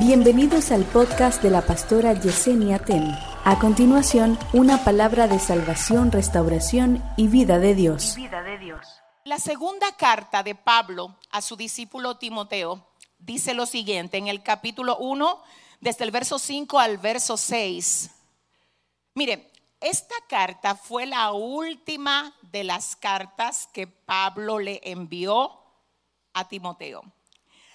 [0.00, 3.14] Bienvenidos al podcast de la pastora Yesenia Ten.
[3.44, 8.16] A continuación, una palabra de salvación, restauración y vida de Dios.
[9.24, 12.82] La segunda carta de Pablo a su discípulo Timoteo
[13.18, 15.42] dice lo siguiente en el capítulo 1,
[15.82, 18.10] desde el verso 5 al verso 6.
[19.12, 25.60] Mire, esta carta fue la última de las cartas que Pablo le envió
[26.32, 27.02] a Timoteo.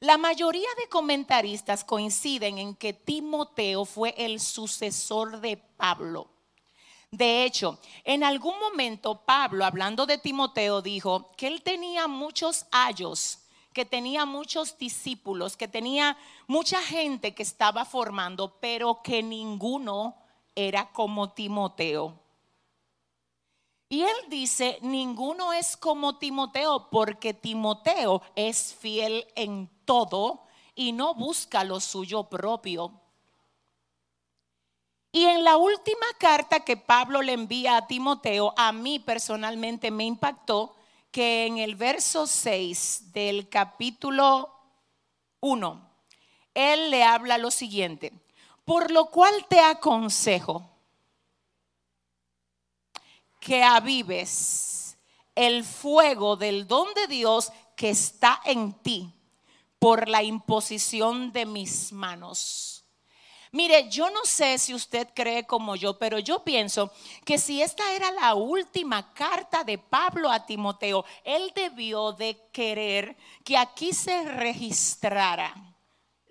[0.00, 6.28] La mayoría de comentaristas coinciden en que Timoteo fue el sucesor de Pablo.
[7.10, 13.38] De hecho, en algún momento Pablo, hablando de Timoteo, dijo que él tenía muchos ayos,
[13.72, 20.14] que tenía muchos discípulos, que tenía mucha gente que estaba formando, pero que ninguno
[20.54, 22.25] era como Timoteo.
[23.88, 30.42] Y él dice, ninguno es como Timoteo, porque Timoteo es fiel en todo
[30.74, 33.00] y no busca lo suyo propio.
[35.12, 40.04] Y en la última carta que Pablo le envía a Timoteo, a mí personalmente me
[40.04, 40.74] impactó
[41.10, 44.50] que en el verso 6 del capítulo
[45.40, 45.90] 1,
[46.52, 48.12] él le habla lo siguiente,
[48.64, 50.75] por lo cual te aconsejo
[53.46, 54.98] que avives
[55.36, 59.14] el fuego del don de Dios que está en ti
[59.78, 62.84] por la imposición de mis manos.
[63.52, 66.90] Mire, yo no sé si usted cree como yo, pero yo pienso
[67.24, 73.16] que si esta era la última carta de Pablo a Timoteo, él debió de querer
[73.44, 75.54] que aquí se registrara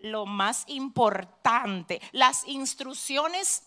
[0.02, 3.64] lo más importante, las instrucciones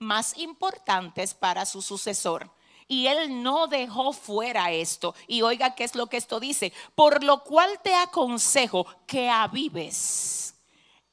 [0.00, 2.50] más importantes para su sucesor.
[2.90, 5.14] Y él no dejó fuera esto.
[5.28, 6.72] Y oiga qué es lo que esto dice.
[6.96, 10.56] Por lo cual te aconsejo que avives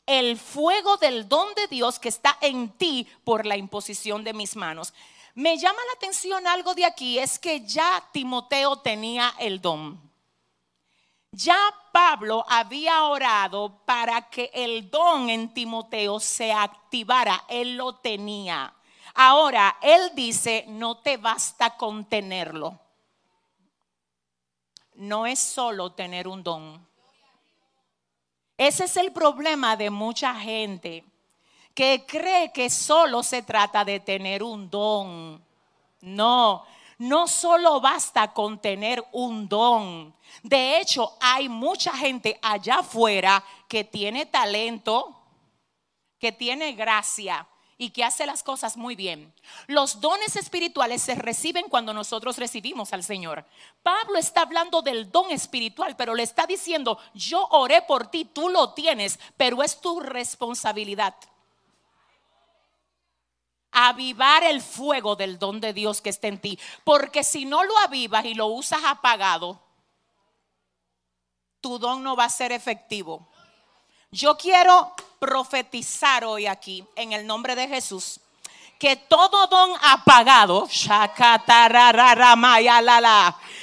[0.07, 4.55] el fuego del don de Dios que está en ti por la imposición de mis
[4.55, 4.91] manos.
[5.35, 10.01] Me llama la atención algo de aquí, es que ya Timoteo tenía el don.
[11.31, 11.59] Ya
[11.91, 18.73] Pablo había orado para que el don en Timoteo se activara, él lo tenía.
[19.19, 22.79] Ahora, él dice, no te basta con tenerlo.
[24.93, 26.87] No es solo tener un don.
[28.55, 31.03] Ese es el problema de mucha gente
[31.73, 35.43] que cree que solo se trata de tener un don.
[36.01, 36.63] No,
[36.99, 40.15] no solo basta con tener un don.
[40.43, 45.19] De hecho, hay mucha gente allá afuera que tiene talento,
[46.19, 49.33] que tiene gracia, y que hace las cosas muy bien.
[49.67, 53.45] Los dones espirituales se reciben cuando nosotros recibimos al Señor.
[53.83, 58.49] Pablo está hablando del don espiritual, pero le está diciendo, yo oré por ti, tú
[58.49, 61.15] lo tienes, pero es tu responsabilidad.
[63.71, 67.77] Avivar el fuego del don de Dios que está en ti, porque si no lo
[67.77, 69.61] avivas y lo usas apagado,
[71.61, 73.29] tu don no va a ser efectivo.
[74.17, 78.19] Yo quiero profetizar hoy aquí en el nombre de Jesús
[78.79, 80.67] que todo don apagado,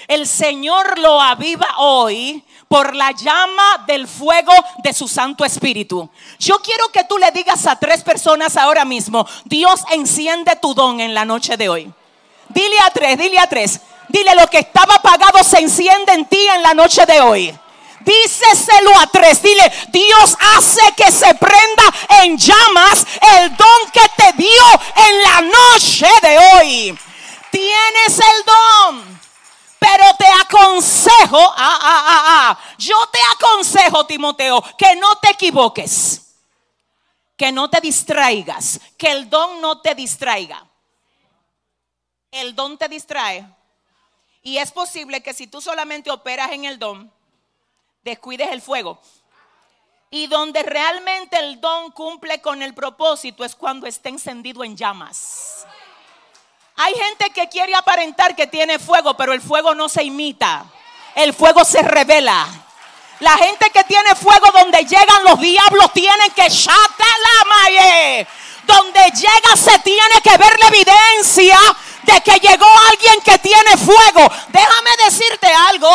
[0.06, 4.52] el Señor lo aviva hoy por la llama del fuego
[4.84, 6.08] de su Santo Espíritu.
[6.38, 11.00] Yo quiero que tú le digas a tres personas ahora mismo, Dios enciende tu don
[11.00, 11.92] en la noche de hoy.
[12.50, 16.46] Dile a tres, dile a tres, dile lo que estaba apagado se enciende en ti
[16.54, 17.58] en la noche de hoy.
[18.04, 19.40] Díceselo a tres.
[21.14, 21.84] Se prenda
[22.22, 23.06] en llamas
[23.38, 24.64] el don que te dio
[24.96, 26.98] en la noche de hoy.
[27.50, 29.20] Tienes el don.
[29.78, 36.34] Pero te aconsejo, ah, ah, ah, yo te aconsejo, Timoteo, que no te equivoques,
[37.36, 40.66] que no te distraigas, que el don no te distraiga.
[42.30, 43.46] El don te distrae.
[44.42, 47.12] Y es posible que si tú solamente operas en el don,
[48.02, 49.00] descuides el fuego.
[50.14, 55.66] Y donde realmente el don cumple con el propósito es cuando está encendido en llamas.
[56.76, 60.66] Hay gente que quiere aparentar que tiene fuego, pero el fuego no se imita.
[61.16, 62.46] El fuego se revela.
[63.18, 66.48] La gente que tiene fuego donde llegan los diablos tienen que
[67.48, 68.24] maye.
[68.68, 71.58] Donde llega se tiene que ver la evidencia
[72.04, 74.30] de que llegó alguien que tiene fuego.
[74.50, 75.90] Déjame decirte algo.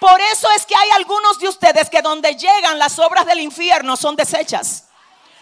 [0.00, 3.96] Por eso es que hay algunos de ustedes que donde llegan las obras del infierno
[3.96, 4.84] son desechas.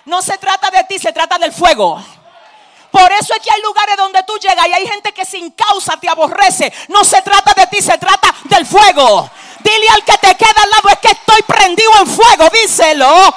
[0.05, 2.03] No se trata de ti, se trata del fuego.
[2.91, 5.97] Por eso es que hay lugares donde tú llegas y hay gente que sin causa
[5.97, 6.73] te aborrece.
[6.89, 9.29] No se trata de ti, se trata del fuego.
[9.61, 13.35] Dile al que te queda al lado, es que estoy prendido en fuego, díselo.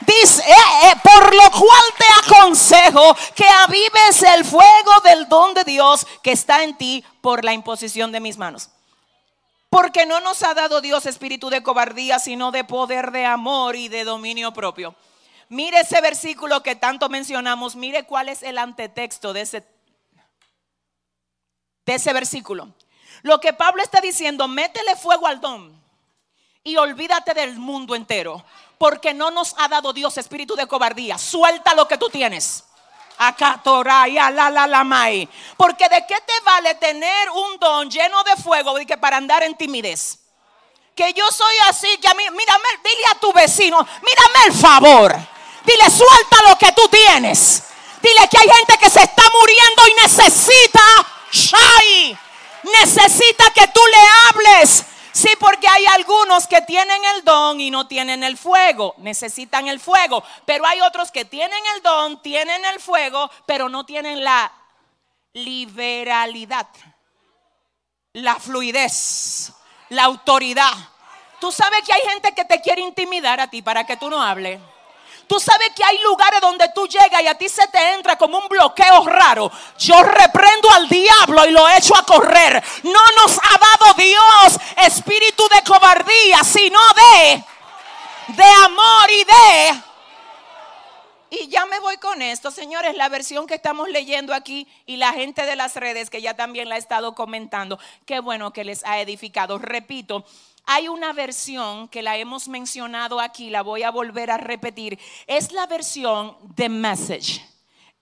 [0.00, 0.54] Dice, eh,
[0.84, 6.32] eh, por lo cual te aconsejo que avives el fuego del don de Dios que
[6.32, 8.70] está en ti por la imposición de mis manos.
[9.76, 13.88] Porque no nos ha dado Dios espíritu de cobardía, sino de poder, de amor y
[13.88, 14.94] de dominio propio.
[15.50, 19.66] Mire ese versículo que tanto mencionamos, mire cuál es el antetexto de ese,
[21.84, 22.72] de ese versículo.
[23.20, 25.78] Lo que Pablo está diciendo, métele fuego al don
[26.64, 28.42] y olvídate del mundo entero
[28.78, 31.18] porque no nos ha dado Dios espíritu de cobardía.
[31.18, 32.64] Suelta lo que tú tienes.
[33.18, 33.66] La.
[35.56, 39.56] Porque de qué te vale tener un don lleno de fuego que para andar en
[39.56, 40.18] timidez.
[40.94, 45.16] Que yo soy así, que a mí, mírame, dile a tu vecino, mírame el favor.
[45.64, 47.64] Dile, suelta lo que tú tienes.
[48.00, 50.80] Dile que hay gente que se está muriendo y necesita,
[51.32, 52.18] shai,
[52.80, 53.98] necesita que tú le
[54.28, 54.84] hables
[55.16, 59.80] Sí, porque hay algunos que tienen el don y no tienen el fuego, necesitan el
[59.80, 64.52] fuego, pero hay otros que tienen el don, tienen el fuego, pero no tienen la
[65.32, 66.68] liberalidad,
[68.12, 69.54] la fluidez,
[69.88, 70.74] la autoridad.
[71.40, 74.20] Tú sabes que hay gente que te quiere intimidar a ti para que tú no
[74.20, 74.60] hables.
[75.26, 78.38] Tú sabes que hay lugares donde tú llegas y a ti se te entra como
[78.38, 79.50] un bloqueo raro.
[79.78, 82.62] Yo reprendo al diablo y lo echo a correr.
[82.84, 87.44] No nos ha dado Dios espíritu de cobardía, sino de,
[88.28, 89.82] de amor y de...
[91.28, 95.12] Y ya me voy con esto, señores, la versión que estamos leyendo aquí y la
[95.12, 98.84] gente de las redes que ya también la ha estado comentando, qué bueno que les
[98.84, 99.58] ha edificado.
[99.58, 100.24] Repito,
[100.66, 104.98] hay una versión que la hemos mencionado aquí, la voy a volver a repetir.
[105.28, 107.40] Es la versión de Message.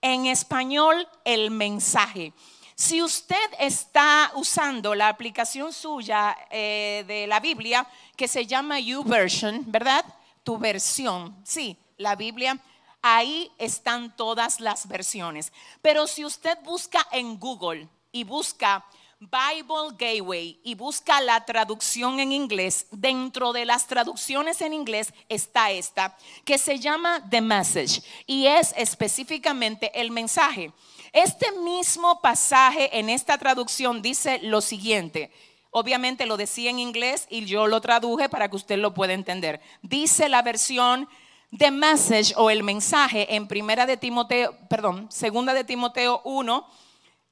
[0.00, 2.32] En español, el mensaje.
[2.74, 9.64] Si usted está usando la aplicación suya eh, de la Biblia, que se llama YouVersion,
[9.66, 10.04] ¿verdad?
[10.42, 11.36] Tu versión.
[11.44, 12.58] Sí, la Biblia.
[13.02, 15.52] Ahí están todas las versiones.
[15.82, 18.84] Pero si usted busca en Google y busca
[19.30, 25.70] Bible Gateway y busca la traducción en inglés, dentro de las traducciones en inglés está
[25.70, 30.72] esta, que se llama The Message y es específicamente el mensaje.
[31.12, 35.32] Este mismo pasaje en esta traducción dice lo siguiente.
[35.70, 39.60] Obviamente lo decía en inglés y yo lo traduje para que usted lo pueda entender.
[39.82, 41.08] Dice la versión
[41.56, 46.83] The Message o el mensaje en primera de Timoteo, perdón, segunda de Timoteo 1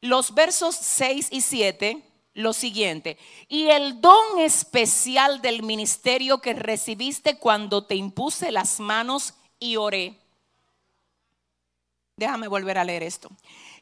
[0.03, 2.03] los versos 6 y 7,
[2.35, 3.19] lo siguiente,
[3.49, 10.19] y el don especial del ministerio que recibiste cuando te impuse las manos y oré.
[12.17, 13.31] Déjame volver a leer esto.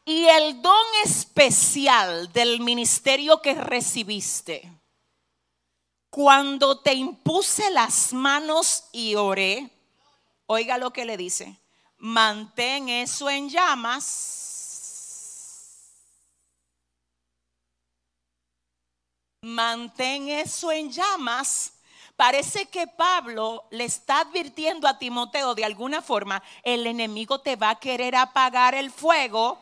[0.05, 4.71] Y el don especial del ministerio que recibiste
[6.09, 9.71] cuando te impuse las manos y oré,
[10.45, 11.55] oiga lo que le dice,
[11.97, 14.50] mantén eso en llamas
[19.41, 21.73] mantén eso en llamas.
[22.15, 27.71] Parece que Pablo le está advirtiendo a Timoteo de alguna forma, el enemigo te va
[27.71, 29.57] a querer apagar el fuego.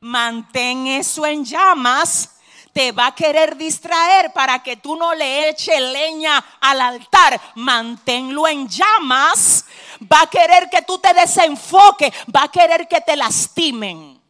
[0.00, 2.32] Mantén eso en llamas.
[2.72, 7.40] Te va a querer distraer para que tú no le eches leña al altar.
[7.54, 9.64] Manténlo en llamas.
[10.12, 12.12] Va a querer que tú te desenfoques.
[12.34, 14.20] Va a querer que te lastimen.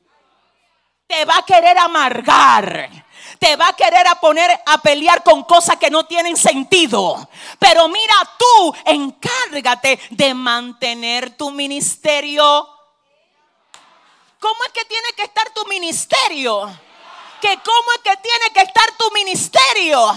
[1.06, 3.05] Te va a querer amargar
[3.38, 7.28] te va a querer a poner a pelear con cosas que no tienen sentido.
[7.58, 12.68] Pero mira, tú encárgate de mantener tu ministerio.
[14.40, 16.66] ¿Cómo es que tiene que estar tu ministerio?
[17.40, 20.14] Que cómo es que tiene que estar tu ministerio.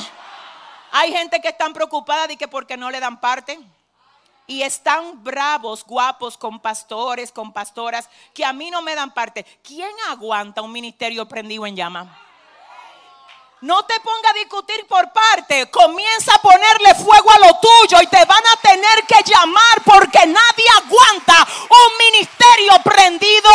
[0.92, 3.60] Hay gente que están preocupada de que porque no le dan parte.
[4.48, 9.46] Y están bravos, guapos con pastores, con pastoras, que a mí no me dan parte.
[9.64, 12.29] ¿Quién aguanta un ministerio prendido en llama?
[13.62, 15.70] No te ponga a discutir por parte.
[15.70, 20.26] Comienza a ponerle fuego a lo tuyo y te van a tener que llamar porque
[20.26, 23.50] nadie aguanta un ministerio prendido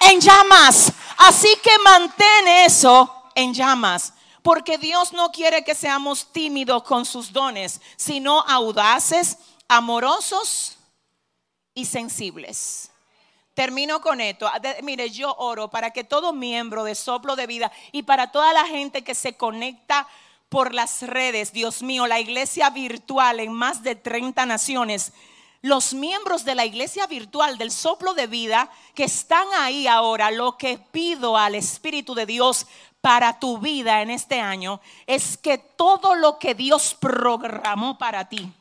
[0.00, 0.92] en llamas.
[1.16, 4.12] Así que mantén eso en llamas.
[4.42, 9.38] Porque Dios no quiere que seamos tímidos con sus dones, sino audaces,
[9.68, 10.76] amorosos
[11.74, 12.90] y sensibles.
[13.54, 14.46] Termino con esto.
[14.46, 18.52] Ah, mire, yo oro para que todo miembro de soplo de vida y para toda
[18.52, 20.06] la gente que se conecta
[20.48, 25.12] por las redes, Dios mío, la iglesia virtual en más de 30 naciones,
[25.62, 30.56] los miembros de la iglesia virtual del soplo de vida que están ahí ahora, lo
[30.56, 32.66] que pido al Espíritu de Dios
[33.00, 38.52] para tu vida en este año es que todo lo que Dios programó para ti,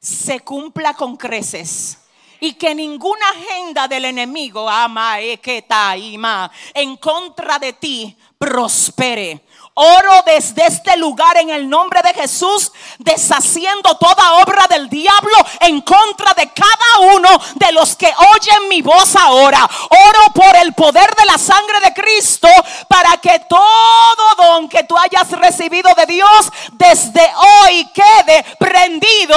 [0.00, 1.98] se cumpla con creces
[2.40, 9.44] y que ninguna agenda del enemigo ama en contra de ti prospere.
[9.74, 15.80] Oro desde este lugar en el nombre de Jesús, deshaciendo toda obra del diablo en
[15.80, 19.68] contra de cada uno de los que oyen mi voz ahora.
[19.88, 22.48] Oro por el poder de la sangre de Cristo
[22.88, 27.30] para que todo don que tú hayas recibido de Dios desde
[27.62, 29.36] hoy quede prendido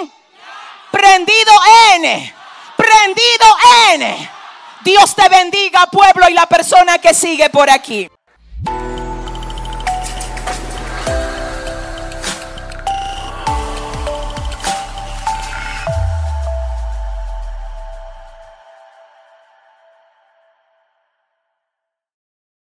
[0.00, 0.12] en,
[0.90, 1.52] prendido
[1.94, 2.37] en,
[2.78, 3.46] prendido
[3.92, 4.30] en.
[4.84, 8.08] Dios te bendiga, pueblo, y la persona que sigue por aquí.